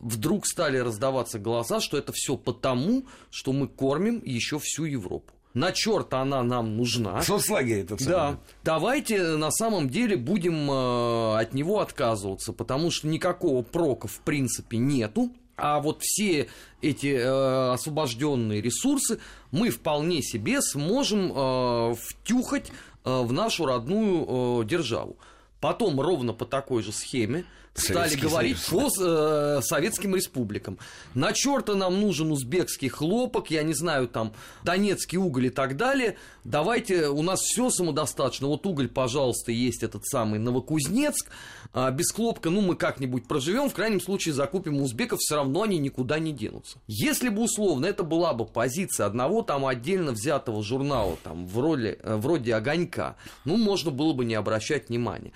[0.00, 5.34] вдруг стали раздаваться голоса, что это все потому, что мы кормим еще всю Европу.
[5.54, 7.20] На черта она нам нужна.
[7.22, 8.38] Соцлагерь это Да.
[8.64, 14.78] Давайте на самом деле будем э, от него отказываться, потому что никакого прока в принципе
[14.78, 15.30] нету.
[15.56, 16.48] А вот все
[16.80, 22.72] эти э, освобожденные ресурсы мы вполне себе сможем э, втюхать
[23.04, 25.18] э, в нашу родную э, державу.
[25.60, 28.96] Потом ровно по такой же схеме стали Советский говорить Союз.
[28.96, 30.78] по э, советским республикам.
[31.14, 36.16] На черта нам нужен узбекский хлопок, я не знаю, там, донецкий уголь и так далее.
[36.44, 38.46] Давайте, у нас все самодостаточно.
[38.46, 41.30] Вот уголь, пожалуйста, есть этот самый Новокузнецк.
[41.74, 45.62] А без хлопка, ну, мы как-нибудь проживем, в крайнем случае закупим у узбеков, все равно
[45.62, 46.78] они никуда не денутся.
[46.86, 52.16] Если бы, условно, это была бы позиция одного там отдельно взятого журнала, там, вроде, э,
[52.16, 55.32] вроде «Огонька», ну, можно было бы не обращать внимания.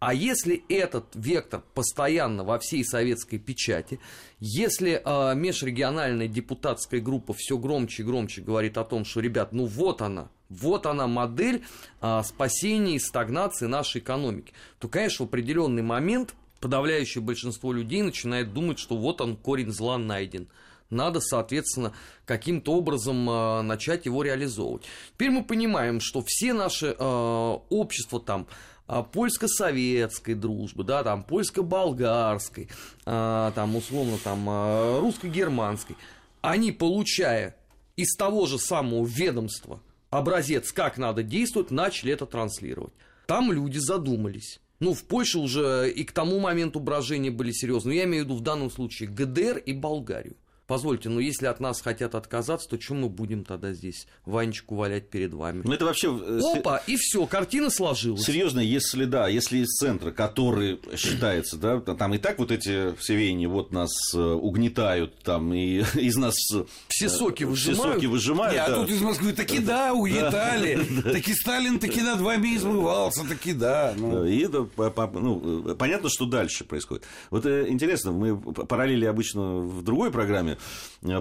[0.00, 3.98] А если этот вектор постоянно во всей советской печати,
[4.38, 9.66] если э, межрегиональная депутатская группа все громче и громче говорит о том, что, ребят, ну
[9.66, 11.64] вот она, вот она модель
[12.00, 18.52] э, спасения и стагнации нашей экономики, то, конечно, в определенный момент подавляющее большинство людей начинает
[18.52, 20.48] думать, что вот он корень зла найден.
[20.90, 21.92] Надо, соответственно,
[22.24, 24.84] каким-то образом э, начать его реализовывать.
[25.14, 28.46] Теперь мы понимаем, что все наши э, общества там
[28.88, 32.68] польско-советской дружбы, да, там, польско-болгарской,
[33.04, 35.96] а, там, условно, там, а, русско-германской,
[36.40, 37.56] они, получая
[37.96, 42.94] из того же самого ведомства образец, как надо действовать, начали это транслировать.
[43.26, 44.60] Там люди задумались.
[44.80, 47.98] Ну, в Польше уже и к тому моменту брожения были серьезные.
[47.98, 50.36] Я имею в виду в данном случае ГДР и Болгарию.
[50.68, 55.08] Позвольте, но если от нас хотят отказаться, то чем мы будем тогда здесь Ванечку валять
[55.08, 55.62] перед вами?
[55.64, 56.08] Ну, это вообще...
[56.08, 58.22] э, Опа, и все, картина сложилась.
[58.22, 63.16] Серьезно, если да, если из центра, который считается, да, там и так вот эти все
[63.16, 67.94] веяния вот нас э, угнетают, там и из нас э, Все соки все выжимают.
[67.94, 68.52] соки выжимают.
[68.52, 68.74] Не, а да.
[68.74, 70.78] тут из Москвы таки да, угнетали.
[71.02, 73.94] Таки Сталин таки над вами измывался, таки да.
[73.96, 74.26] ну.
[74.26, 74.68] И это
[75.14, 77.04] ну, понятно, что дальше происходит.
[77.30, 80.57] Вот интересно, мы параллели обычно в другой программе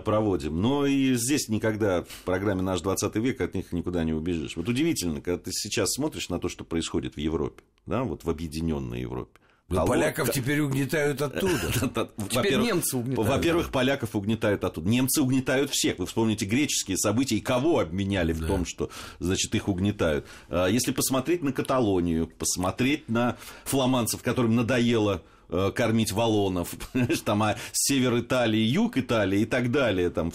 [0.04, 4.56] проводим, но и здесь никогда в программе «Наш 20 век» от них никуда не убежишь.
[4.56, 8.30] Вот удивительно, когда ты сейчас смотришь на то, что происходит в Европе, да, вот в
[8.30, 9.40] объединенной Европе.
[9.70, 12.10] Да Кого- поляков теперь угнетают оттуда.
[12.30, 13.30] Теперь немцы угнетают.
[13.30, 14.88] Во-первых, поляков угнетают оттуда.
[14.88, 16.00] Немцы угнетают всех.
[16.00, 20.26] Вы вспомните греческие события и кого обменяли в том, что, значит, их угнетают.
[20.48, 26.76] А, Если посмотреть на Каталонию, посмотреть на фламандцев, которым надоело э, кормить валонов,
[27.26, 30.32] там а север Италии, юг Италии и так далее, там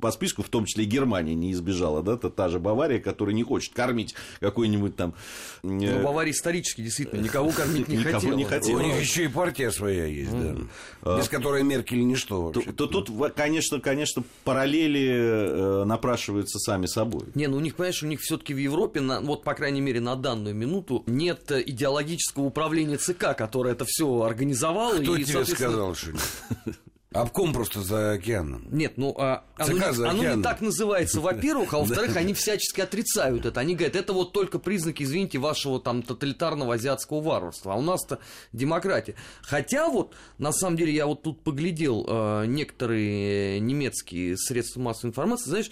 [0.00, 3.34] по списку в том числе и Германия не избежала, да, та, та же Бавария, которая
[3.34, 5.14] не хочет кормить какой-нибудь там...
[5.62, 8.34] э, Ну, Бавария исторически действительно никого кормить не Никого хотела.
[8.36, 8.80] не У хотела.
[8.80, 11.16] них еще и партия своя есть, да.
[11.18, 12.72] Без которой Меркель ничто То, вообще.
[12.72, 17.22] то тут, конечно, конечно, параллели э, напрашиваются сами собой.
[17.34, 20.00] Не, ну у них, понимаешь, у них все-таки в Европе, на, вот по крайней мере
[20.00, 25.00] на данную минуту, нет идеологического управления ЦК, которое это все организовало.
[25.00, 26.76] Кто и, тебе соответственно, сказал, что нет?
[27.12, 28.66] Обком просто за океаном.
[28.70, 33.44] Нет, ну а, оно, не, оно не так называется, во-первых, а во-вторых, они всячески отрицают
[33.44, 33.60] это.
[33.60, 37.74] Они говорят, это вот только признаки, извините, вашего там тоталитарного азиатского варварства.
[37.74, 38.18] А у нас-то
[38.54, 39.14] демократия.
[39.42, 45.50] Хотя вот, на самом деле, я вот тут поглядел э, некоторые немецкие средства массовой информации,
[45.50, 45.70] знаешь,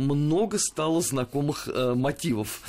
[0.00, 2.60] много стало знакомых э, мотивов.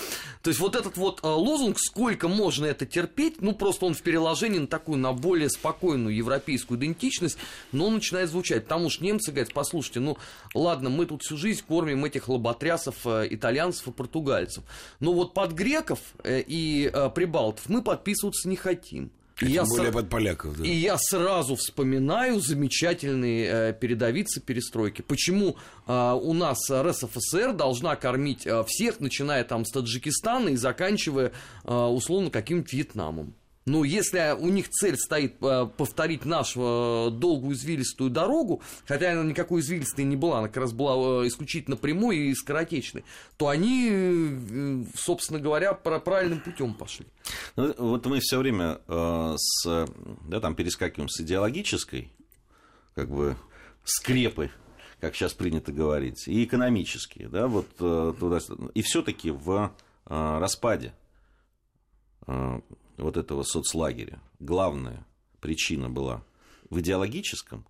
[0.41, 4.01] То есть вот этот вот э, лозунг, сколько можно это терпеть, ну просто он в
[4.01, 7.37] переложении на такую, на более спокойную европейскую идентичность,
[7.71, 8.63] но он начинает звучать.
[8.63, 10.17] Потому что немцы говорят, послушайте, ну
[10.53, 14.63] ладно, мы тут всю жизнь кормим этих лоботрясов, э, итальянцев и португальцев,
[14.99, 19.11] но вот под греков э, и э, прибалтов мы подписываться не хотим.
[19.41, 20.65] И я Тем более сра- под поляков, да.
[20.65, 25.01] и я сразу вспоминаю замечательные э, передовицы перестройки.
[25.01, 31.31] Почему э, у нас РСФСР должна кормить э, всех, начиная там с Таджикистана и заканчивая
[31.63, 33.33] э, условно каким-то Вьетнамом?
[33.71, 39.23] Ну, если у них цель стоит э, повторить нашу э, долгую извилистую дорогу, хотя она
[39.23, 43.05] никакой извилистой не была, она как раз была э, исключительно прямой и скоротечной,
[43.37, 47.05] то они, собственно говоря, правильным путем пошли.
[47.55, 48.81] Ну, вот мы все время
[49.37, 49.87] с,
[50.27, 52.11] да, там перескакиваем с идеологической,
[52.93, 53.37] как бы,
[53.85, 54.51] скрепы,
[54.99, 58.39] как сейчас принято говорить, и экономические, да, вот туда,
[58.73, 59.71] и все-таки в
[60.05, 60.93] распаде
[63.01, 65.05] вот этого соцлагеря главная
[65.39, 66.23] причина была
[66.69, 67.65] в идеологическом,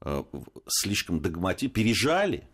[0.00, 0.22] э,
[0.68, 2.48] слишком догмати, пережали.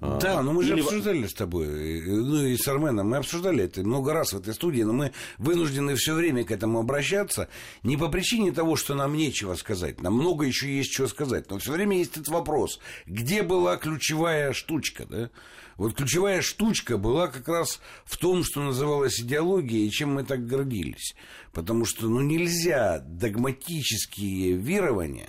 [0.00, 1.66] Э, Да, но мы же или- обсуждали с тобой,
[2.06, 5.94] ну и с Арменом, мы обсуждали это много раз в этой студии, но мы вынуждены
[5.96, 7.48] все время к этому обращаться,
[7.82, 11.58] не по причине того, что нам нечего сказать, нам много еще есть чего сказать, но
[11.58, 15.30] все время есть этот вопрос, где была ключевая штучка, да?
[15.76, 20.46] Вот ключевая штучка была как раз в том, что называлось идеологией, и чем мы так
[20.46, 21.14] гордились.
[21.52, 25.28] Потому что ну, нельзя догматические верования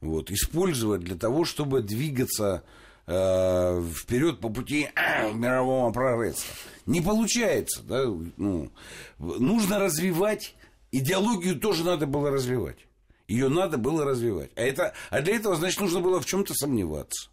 [0.00, 2.62] вот, использовать для того, чтобы двигаться
[3.10, 6.46] э, вперед по пути э, мирового прогресса.
[6.86, 7.82] Не получается.
[7.82, 8.04] Да?
[8.36, 8.70] Ну,
[9.18, 10.54] нужно развивать.
[10.92, 12.78] Идеологию тоже надо было развивать.
[13.28, 14.50] Ее надо было развивать.
[14.56, 17.30] А, это, а для этого, значит, нужно было в чем-то сомневаться.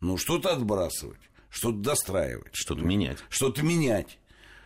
[0.00, 2.54] Ну, что-то отбрасывать, что-то достраивать.
[2.54, 3.18] Что-то менять.
[3.28, 4.18] Что-то менять.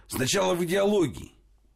[0.07, 1.33] Сначала в идеологии.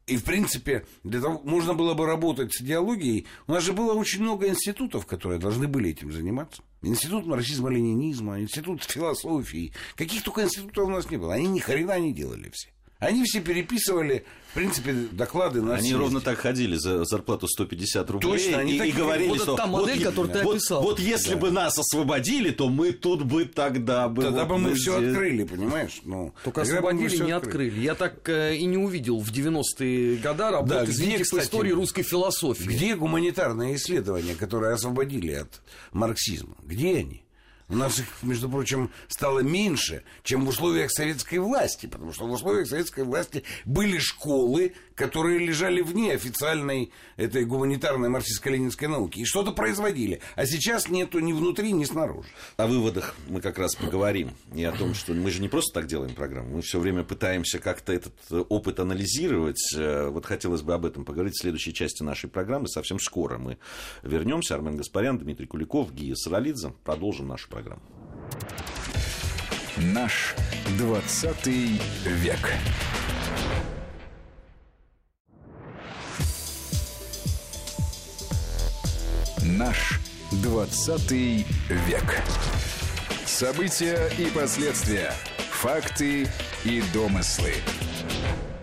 [0.06, 3.26] И, в принципе, для того, можно было бы работать с идеологией.
[3.48, 6.62] У нас же было очень много институтов, которые должны были этим заниматься.
[6.82, 9.72] Институт марксизма-ленинизма, институт философии.
[9.96, 11.34] Каких только институтов у нас не было.
[11.34, 12.68] Они ни хрена не делали все.
[12.98, 15.98] Они все переписывали, в принципе, доклады на Они съезде.
[15.98, 19.54] ровно так ходили за зарплату 150 рублей Точно, они и, так и говорили, Вот что
[19.54, 20.82] та модель, вот, которую ты вот, описал.
[20.82, 24.22] вот если бы нас освободили, то мы тут бы тогда бы...
[24.22, 26.00] Тогда вот бы мы бы все здесь- открыли, понимаешь?
[26.04, 27.68] Ну, Только освободили, не открыли.
[27.68, 27.80] открыли.
[27.80, 31.44] Я так э, и не увидел в 90-е годы работы, Да, где, извините, по кстати,
[31.44, 32.64] истории русской философии.
[32.64, 35.60] Где гуманитарные исследования, которые освободили от
[35.92, 36.56] марксизма?
[36.64, 37.22] Где они?
[37.68, 42.30] У нас их, между прочим, стало меньше, чем в условиях советской власти, потому что в
[42.30, 49.50] условиях советской власти были школы, которые лежали вне официальной этой гуманитарной марксистско-ленинской науки и что-то
[49.52, 50.20] производили.
[50.36, 52.28] А сейчас нету ни внутри, ни снаружи.
[52.56, 54.30] О выводах мы как раз поговорим.
[54.54, 57.58] И о том, что мы же не просто так делаем программу, мы все время пытаемся
[57.58, 59.74] как-то этот э, опыт анализировать.
[59.76, 62.68] Э, Вот хотелось бы об этом поговорить в следующей части нашей программы.
[62.68, 63.58] Совсем скоро мы
[64.02, 64.54] вернемся.
[64.54, 66.72] Армен Гаспарян, Дмитрий Куликов, Гия Саралидзе.
[66.84, 67.80] Продолжим нашу программу.
[69.78, 70.34] Наш
[70.78, 72.52] 20 век.
[79.42, 80.00] Наш
[80.42, 82.22] 20 век.
[83.24, 85.12] События и последствия.
[85.52, 86.28] Факты
[86.64, 87.52] и домыслы.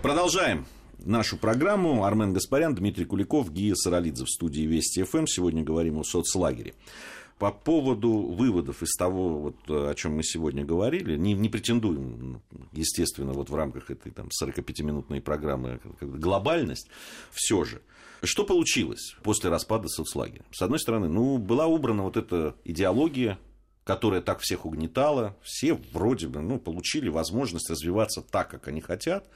[0.03, 0.67] Продолжаем
[0.99, 2.06] нашу программу.
[2.06, 5.25] Армен Гаспарян, Дмитрий Куликов, Гия Саралидзе в студии Вести ФМ.
[5.25, 6.75] Сегодня говорим о соцлагере.
[7.43, 13.34] По поводу выводов из того, вот, о чем мы сегодня говорили, не, не претендуем, естественно,
[13.34, 16.88] вот в рамках этой там, 45-минутной программы бы глобальность,
[17.34, 17.82] все же.
[18.23, 20.45] Что получилось после распада соцлагеря?
[20.53, 23.38] С одной стороны, ну, была убрана вот эта идеология,
[23.84, 29.27] которая так всех угнетала, все вроде бы ну, получили возможность развиваться так, как они хотят,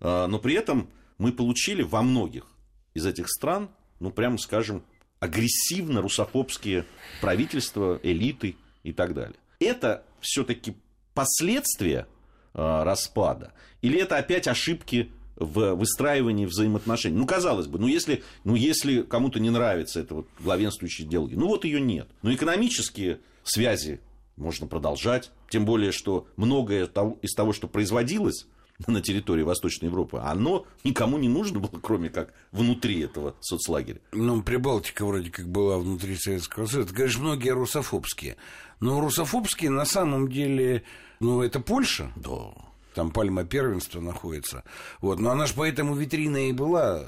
[0.00, 2.48] а, но при этом мы получили во многих
[2.94, 4.82] из этих стран, ну, прямо скажем,
[5.24, 6.84] агрессивно-русофобские
[7.22, 9.36] правительства, элиты и так далее.
[9.58, 10.76] Это все-таки
[11.14, 12.06] последствия
[12.52, 13.54] а, распада?
[13.80, 17.16] Или это опять ошибки в выстраивании взаимоотношений?
[17.16, 21.46] Ну, казалось бы, ну если, ну, если кому-то не нравится эта вот главенствующая идеология, ну
[21.46, 22.08] вот ее нет.
[22.20, 24.00] Но экономические связи
[24.36, 26.86] можно продолжать, тем более, что многое
[27.22, 28.46] из того, что производилось
[28.86, 34.00] на территории Восточной Европы, оно никому не нужно было, кроме как внутри этого соцлагеря.
[34.12, 36.88] Ну, Прибалтика вроде как была внутри Советского Союза.
[36.88, 38.36] Это, конечно, многие русофобские.
[38.80, 40.82] Но русофобские на самом деле,
[41.20, 42.12] ну, это Польша.
[42.16, 42.52] Да.
[42.94, 44.64] Там пальма первенства находится.
[45.00, 45.18] Вот.
[45.18, 47.04] Но она же поэтому витрина и была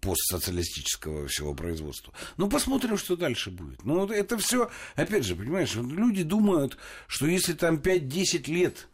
[0.00, 2.12] постсоциалистического всего производства.
[2.36, 3.84] Ну, посмотрим, что дальше будет.
[3.84, 8.88] Ну, вот это все, опять же, понимаешь, люди думают, что если там 5-10 лет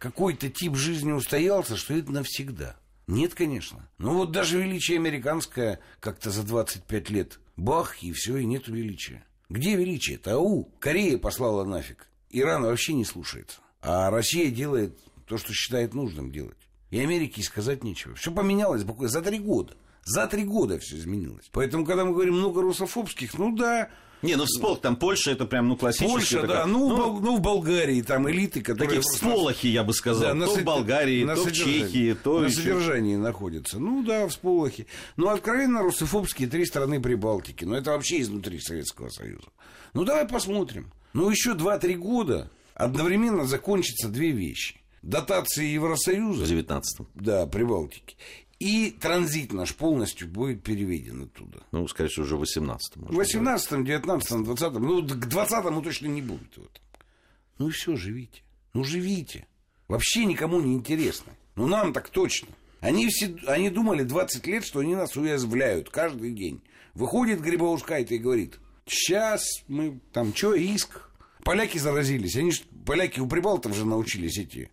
[0.00, 2.74] какой-то тип жизни устоялся, что это навсегда.
[3.06, 3.88] Нет, конечно.
[3.98, 7.38] Ну, вот даже величие американское как-то за 25 лет.
[7.56, 9.22] Бах, и все, и нет величия.
[9.50, 10.36] Где величие-то?
[10.36, 12.06] Ау, Корея послала нафиг.
[12.30, 13.58] Иран вообще не слушается.
[13.82, 16.56] А Россия делает то, что считает нужным делать.
[16.90, 18.14] И Америке сказать нечего.
[18.14, 19.74] Все поменялось буквально за три года.
[20.04, 21.48] За три года все изменилось.
[21.52, 23.90] Поэтому, когда мы говорим много русофобских, ну да,
[24.22, 26.12] не, ну вспомни, там Польша, это прям, ну, классический.
[26.12, 29.00] Польша, такая, да, ну, ну, Бол, ну, в Болгарии там элиты, которые...
[29.00, 32.56] Такие всполохи, я бы сказал, да, то в Болгарии, то в Чехии, то На еще...
[32.56, 33.78] содержании находятся.
[33.78, 34.86] Ну, да, всполохи.
[35.16, 37.64] Ну, откровенно русофобские три страны Прибалтики.
[37.64, 39.48] Но это вообще изнутри Советского Союза.
[39.94, 40.92] Ну, давай посмотрим.
[41.14, 44.76] Ну, еще два-три года одновременно закончатся две вещи.
[45.00, 46.44] Дотации Евросоюза.
[46.44, 48.16] В 19 Да, Прибалтики.
[48.60, 51.62] И транзит наш полностью будет переведен оттуда.
[51.72, 53.06] Ну, скорее всего, уже в 18-м.
[53.06, 54.82] В 18-м, 19-м, 20-м.
[54.82, 56.58] Ну, к 20-му точно не будет.
[56.58, 56.80] Вот.
[57.56, 58.42] Ну и все, живите.
[58.74, 59.46] Ну, живите.
[59.88, 61.32] Вообще никому не интересно.
[61.56, 62.48] Ну, нам так точно.
[62.80, 66.62] Они, все, они думали 20 лет, что они нас уязвляют каждый день.
[66.94, 71.08] Выходит Грибоускайт и говорит, сейчас мы там, что, иск?
[71.44, 72.36] Поляки заразились.
[72.36, 74.70] Они ж, поляки у прибалтов же научились эти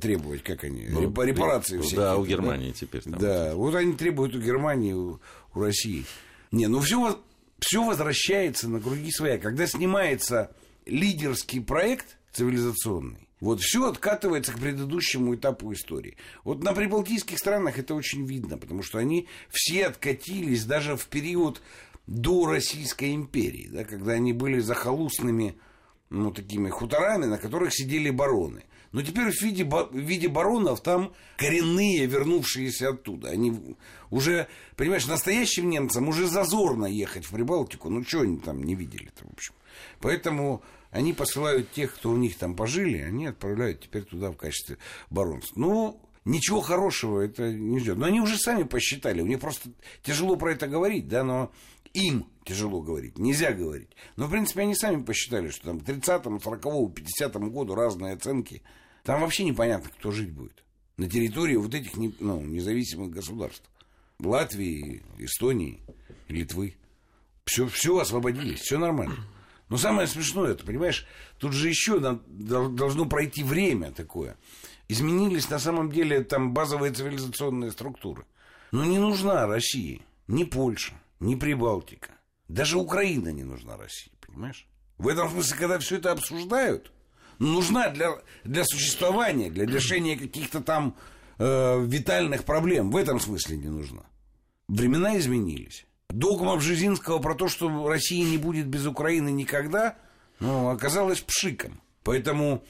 [0.00, 1.96] требовать, как они, ну, репарации все.
[1.96, 2.76] Да, у Германии да?
[2.78, 3.02] теперь.
[3.02, 3.18] Там.
[3.18, 5.20] Да, вот они требуют у Германии, у,
[5.54, 6.04] у России.
[6.50, 7.20] Не, ну все,
[7.58, 9.38] все возвращается на круги своя.
[9.38, 10.54] Когда снимается
[10.86, 16.16] лидерский проект цивилизационный, вот все откатывается к предыдущему этапу истории.
[16.44, 21.60] Вот на прибалтийских странах это очень видно, потому что они все откатились даже в период
[22.06, 25.56] до Российской империи, да, когда они были захолустными
[26.08, 28.64] ну, такими хуторами, на которых сидели бароны.
[28.92, 33.30] Но теперь в виде, в виде баронов там коренные, вернувшиеся оттуда.
[33.30, 33.76] Они
[34.10, 37.88] уже, понимаешь, настоящим немцам уже зазорно ехать в Прибалтику.
[37.88, 39.54] Ну, что они там не видели-то, в общем.
[40.00, 44.76] Поэтому они посылают тех, кто у них там пожили, они отправляют теперь туда в качестве
[45.08, 45.56] баронств.
[45.56, 47.96] Ну, ничего хорошего это не ждет.
[47.96, 49.22] Но они уже сами посчитали.
[49.22, 49.70] У них просто
[50.02, 51.50] тяжело про это говорить, да, но
[51.94, 53.90] им тяжело говорить, нельзя говорить.
[54.16, 58.62] Но, в принципе, они сами посчитали, что там к 30-му, 40-му, 50-му году разные оценки.
[59.02, 60.62] Там вообще непонятно, кто жить будет.
[60.96, 63.68] На территории вот этих ну, независимых государств.
[64.20, 65.82] Латвии, Эстонии,
[66.28, 66.76] Литвы.
[67.44, 69.26] Все, все освободились, все нормально.
[69.68, 71.06] Но самое смешное, это, понимаешь,
[71.38, 74.36] тут же еще должно пройти время такое.
[74.88, 78.26] Изменились на самом деле там базовые цивилизационные структуры.
[78.70, 82.10] Но не нужна России, ни Польша, ни Прибалтика.
[82.48, 84.66] Даже Украина не нужна России, понимаешь?
[84.98, 86.92] В этом смысле, когда все это обсуждают,
[87.42, 90.96] нужна для, для существования, для решения каких-то там
[91.38, 92.90] э, витальных проблем.
[92.90, 94.02] В этом смысле не нужна.
[94.68, 95.86] Времена изменились.
[96.08, 99.96] Догма Бжезинского про то, что Россия не будет без Украины никогда,
[100.40, 101.80] ну, оказалась пшиком.
[102.04, 102.64] Поэтому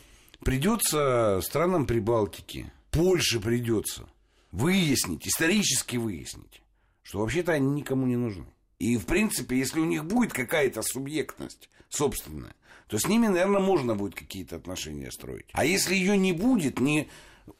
[0.44, 4.08] придется странам Прибалтики, Польше придется
[4.52, 6.62] выяснить, исторически выяснить,
[7.02, 8.46] что вообще-то они никому не нужны.
[8.78, 12.54] И, в принципе, если у них будет какая-то субъектность собственная,
[12.92, 15.46] то с ними, наверное, можно будет какие-то отношения строить.
[15.52, 17.08] А если ее не будет ни,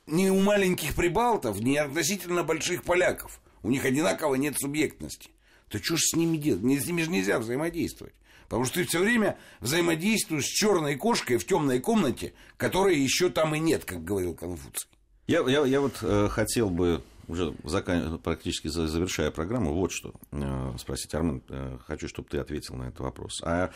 [0.07, 5.31] ни у маленьких прибалтов, ни относительно больших поляков, у них одинаково нет субъектности,
[5.71, 6.61] то что ж с ними делать?
[6.61, 8.13] С ними же нельзя взаимодействовать.
[8.45, 13.55] Потому что ты все время взаимодействуешь с черной кошкой в темной комнате, которой еще там
[13.55, 14.87] и нет, как говорил Конфуций.
[15.29, 18.19] Я, я, я вот э, хотел бы уже закан...
[18.19, 23.01] практически завершая программу, вот что э, спросить, Армен, э, хочу, чтобы ты ответил на этот
[23.01, 23.41] вопрос.
[23.43, 23.71] А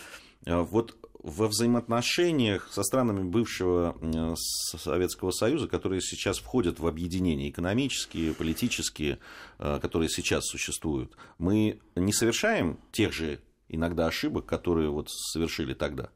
[0.44, 3.98] э, вот во взаимоотношениях со странами бывшего
[4.36, 9.18] Советского Союза, которые сейчас входят в объединения экономические, политические,
[9.58, 16.10] которые сейчас существуют, мы не совершаем тех же иногда ошибок, которые вот совершили тогда?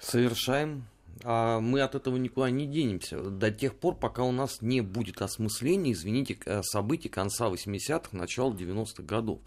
[0.00, 0.88] Совершаем
[1.24, 5.22] а мы от этого никуда не денемся до тех пор, пока у нас не будет
[5.22, 9.40] осмысления, извините, э, событий конца 80-х, начала 90-х годов.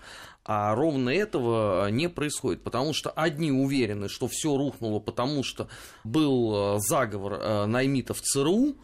[0.43, 5.69] А ровно этого не происходит, потому что одни уверены, что все рухнуло, потому что
[6.03, 8.75] был э, заговор э, наймитов ЦРУ,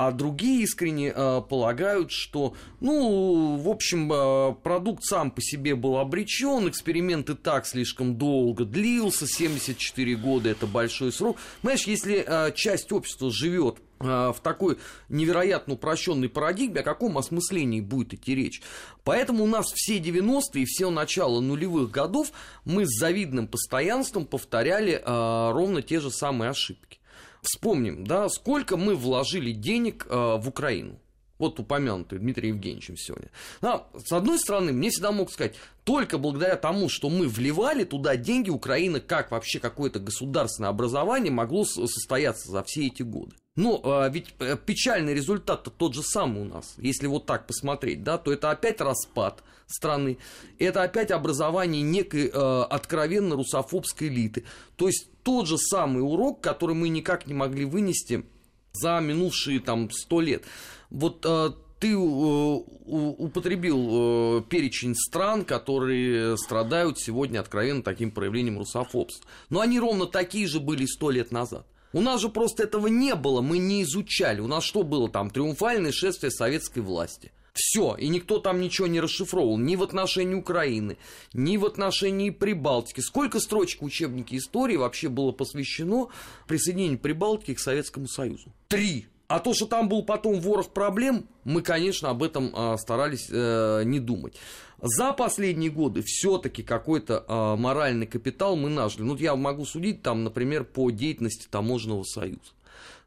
[0.00, 5.98] а другие искренне э, полагают, что, ну, в общем, э, продукт сам по себе был
[5.98, 11.38] обречен, эксперимент и так слишком долго длился, 74 года это большой срок.
[11.62, 17.80] Понимаешь, если э, часть общества живет э, в такой невероятно упрощенной парадигме, о каком осмыслении
[17.80, 18.62] будет идти речь.
[19.02, 22.30] Поэтому у нас все 90-е и все начало нулевых годов
[22.64, 26.97] мы с завидным постоянством повторяли э, ровно те же самые ошибки.
[27.42, 30.98] Вспомним, да, сколько мы вложили денег э, в Украину.
[31.38, 33.30] вот упомянутый Дмитрием Евгеньевичем сегодня.
[33.60, 38.16] Да, с одной стороны, мне всегда мог сказать, только благодаря тому, что мы вливали туда
[38.16, 43.36] деньги, Украина, как вообще какое-то государственное образование могло состояться за все эти годы.
[43.58, 48.04] Но а, ведь э, печальный результат-то тот же самый у нас, если вот так посмотреть,
[48.04, 50.18] да, то это опять распад страны,
[50.60, 52.40] это опять образование некой э,
[52.70, 54.44] откровенно русофобской элиты.
[54.76, 58.24] То есть тот же самый урок, который мы никак не могли вынести
[58.72, 60.44] за минувшие там сто лет.
[60.88, 61.50] Вот э,
[61.80, 69.28] ты э, употребил э, перечень стран, которые страдают сегодня откровенно таким проявлением русофобства.
[69.50, 71.66] Но они ровно такие же были сто лет назад.
[71.92, 74.40] У нас же просто этого не было, мы не изучали.
[74.40, 75.30] У нас что было там?
[75.30, 77.32] Триумфальное шествие советской власти.
[77.54, 80.96] Все, и никто там ничего не расшифровывал, ни в отношении Украины,
[81.32, 83.00] ни в отношении Прибалтики.
[83.00, 86.08] Сколько строчек в учебнике истории вообще было посвящено
[86.46, 88.52] присоединению Прибалтики к Советскому Союзу?
[88.68, 89.08] Три.
[89.28, 93.82] А то, что там был потом ворох проблем, мы, конечно, об этом э, старались э,
[93.84, 94.34] не думать.
[94.80, 99.02] За последние годы все-таки какой-то э, моральный капитал мы нажили.
[99.02, 102.52] Ну, я могу судить там, например, по деятельности таможенного союза.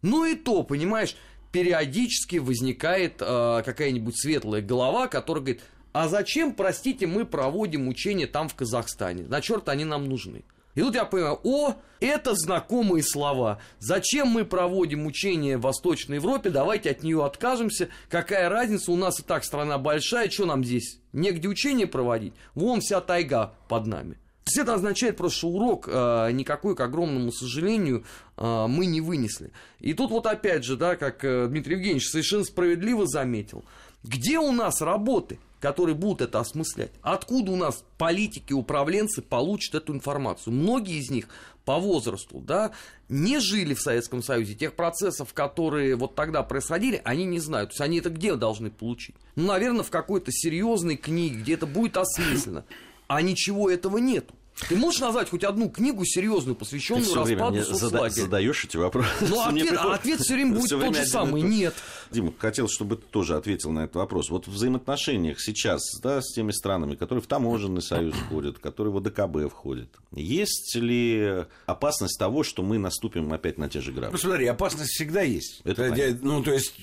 [0.04, 1.16] Ну и то, понимаешь,
[1.52, 8.48] периодически возникает э, какая-нибудь светлая голова, которая говорит, а зачем, простите, мы проводим учения там
[8.48, 9.24] в Казахстане?
[9.24, 10.44] На черт они нам нужны?
[10.76, 13.60] И тут я понимаю, о, это знакомые слова.
[13.80, 16.50] Зачем мы проводим учения в Восточной Европе?
[16.50, 17.90] Давайте от нее откажемся.
[18.10, 18.92] Какая разница?
[18.92, 20.30] У нас и так страна большая.
[20.30, 21.00] Что нам здесь?
[21.14, 22.34] Негде учения проводить?
[22.56, 24.18] Вон вся тайга под нами.
[24.44, 28.04] То есть это означает просто, что урок э, никакой, к огромному сожалению,
[28.38, 29.52] э, мы не вынесли.
[29.80, 33.64] И тут вот опять же, да, как э, Дмитрий Евгеньевич совершенно справедливо заметил,
[34.04, 36.92] где у нас работы, которые будут это осмыслять?
[37.02, 40.54] Откуда у нас политики, управленцы получат эту информацию?
[40.54, 41.28] Многие из них
[41.64, 42.72] по возрасту, да,
[43.08, 47.70] не жили в Советском Союзе, тех процессов, которые вот тогда происходили, они не знают.
[47.70, 49.16] То есть они это где должны получить?
[49.36, 52.66] Ну, наверное, в какой-то серьезной книге, где это будет осмысленно
[53.12, 54.34] а ничего этого нету.
[54.68, 58.10] Ты можешь назвать хоть одну книгу серьезную, посвященную Ты распаду соцлагеря?
[58.10, 59.10] Зада- задаешь эти вопросы.
[59.22, 61.42] Ну, ответ, а ответ все время будет все тот же самый.
[61.42, 61.74] Нет.
[62.12, 64.30] Дима, хотел, чтобы ты тоже ответил на этот вопрос.
[64.30, 68.98] Вот в взаимоотношениях сейчас да, с теми странами, которые в таможенный союз входят, которые в
[68.98, 74.12] ОДКБ входят, есть ли опасность того, что мы наступим опять на те же грабли?
[74.12, 75.62] Ну, смотри, опасность всегда есть.
[75.64, 76.76] Это Это, ну, то есть,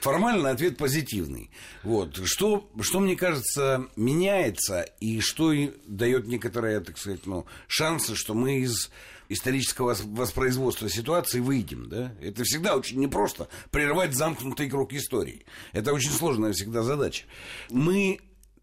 [0.00, 1.50] формально ответ позитивный.
[1.82, 2.20] Вот.
[2.24, 5.52] Что, что, мне кажется, меняется и что
[5.86, 8.90] дает некоторое, так сказать, ну, шансы, что мы из
[9.28, 11.88] исторического воспроизводства ситуации выйдем.
[11.88, 12.14] Да?
[12.20, 15.44] Это всегда очень непросто прервать замкнутый круг истории.
[15.72, 17.24] Это очень сложная всегда задача.
[17.70, 18.20] Мы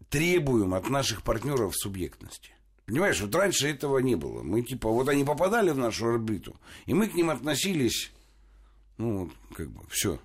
[0.08, 2.50] требуем от наших партнеров субъектности.
[2.86, 4.42] Понимаешь, вот раньше этого не было.
[4.42, 8.10] Мы типа, вот они попадали в нашу орбиту, и мы к ним относились,
[8.98, 10.18] ну, как бы, все,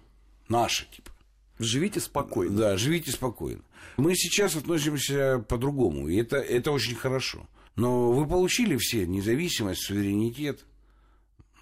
[0.50, 1.12] наши, типа.
[1.60, 2.58] Живите спокойно.
[2.58, 3.62] Да, живите спокойно.
[3.98, 7.48] Мы сейчас относимся по-другому, и это, это очень хорошо.
[7.76, 10.66] Но вы получили все независимость, суверенитет.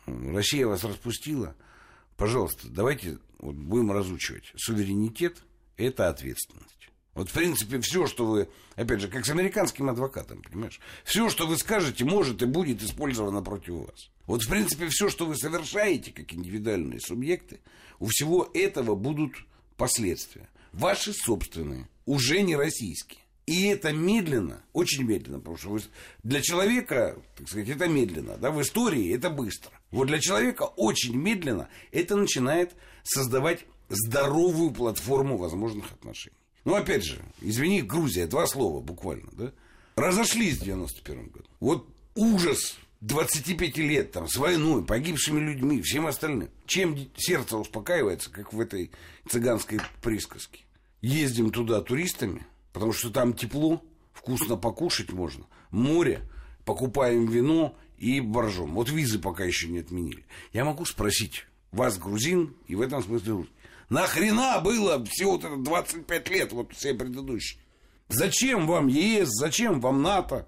[0.06, 1.56] Россия вас распустила.
[2.18, 4.52] Пожалуйста, давайте вот будем разучивать.
[4.56, 5.44] Суверенитет–
[5.78, 6.90] это ответственность.
[7.14, 11.46] Вот, в принципе, все, что вы, опять же, как с американским адвокатом, понимаешь, все, что
[11.46, 14.10] вы скажете, может и будет использовано против вас.
[14.26, 17.60] Вот, в принципе, все, что вы совершаете, как индивидуальные субъекты,
[18.00, 19.34] у всего этого будут
[19.78, 20.50] последствия.
[20.72, 23.23] Ваши собственные, уже не российские.
[23.46, 25.82] И это медленно, очень медленно, потому что
[26.24, 29.72] для человека, так сказать, это медленно, да, в истории это быстро.
[29.92, 32.74] Вот для человека очень медленно это начинает
[33.04, 36.38] создавать здоровую платформу возможных отношений.
[36.64, 39.52] Ну, опять же, извини, Грузия, два слова буквально, да?
[39.98, 41.46] Разошлись в 91 году.
[41.60, 46.50] Вот ужас 25 лет там, с войной, погибшими людьми, всем остальным.
[46.66, 48.92] Чем сердце успокаивается, как в этой
[49.28, 50.62] цыганской присказке?
[51.02, 56.22] Ездим туда туристами– потому что там тепло, вкусно покушать можно, море,
[56.66, 58.74] покупаем вино и боржом.
[58.74, 60.26] Вот визы пока еще не отменили.
[60.52, 63.46] Я могу спросить вас, грузин, и в этом смысле
[63.90, 67.62] нахрена было всего 25 лет, вот все предыдущие?
[68.10, 70.48] Зачем вам ЕС, зачем вам НАТО?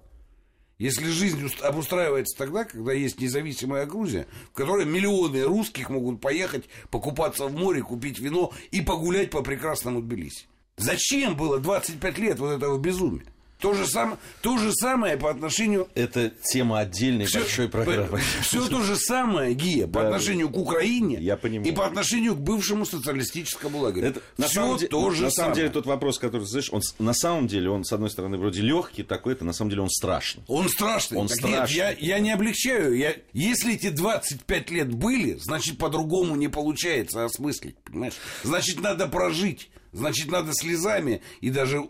[0.78, 7.46] Если жизнь обустраивается тогда, когда есть независимая Грузия, в которой миллионы русских могут поехать покупаться
[7.46, 10.46] в море, купить вино и погулять по прекрасному Тбилиси.
[10.76, 13.24] Зачем было 25 лет вот этого безумия?
[13.60, 15.88] То же, сам, то же самое по отношению...
[15.94, 18.20] Это тема отдельной все, большой программы.
[18.42, 21.72] Все то же самое, Гия, по да, отношению к Украине я понимаю.
[21.72, 24.08] и по отношению к бывшему социалистическому лагерю.
[24.08, 25.30] Это, на все самом, то же на самое.
[25.30, 28.60] самом деле тот вопрос, который знаешь, он на самом деле, он с одной стороны вроде
[28.60, 30.44] легкий такой, это на самом деле он страшный.
[30.48, 31.16] Он страшный.
[31.16, 31.76] Он так страшный.
[31.76, 32.94] Нет, я, я не облегчаю.
[32.94, 38.14] Я, если эти 25 лет были, значит по-другому не получается осмыслить, понимаешь?
[38.42, 41.88] Значит надо прожить Значит, надо слезами и даже,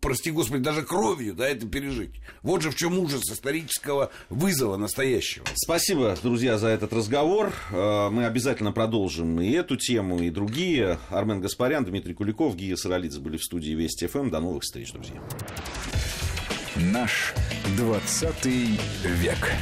[0.00, 2.12] прости господи, даже кровью да, это пережить.
[2.42, 5.44] Вот же в чем ужас исторического вызова настоящего.
[5.54, 7.52] Спасибо, друзья, за этот разговор.
[7.70, 10.98] Э, мы обязательно продолжим и эту тему, и другие.
[11.10, 14.30] Армен Гаспарян, Дмитрий Куликов, Гия Саралидзе были в студии Вести ФМ.
[14.30, 15.20] До новых встреч, друзья.
[16.76, 17.34] Наш
[17.76, 18.46] 20
[19.04, 19.52] век.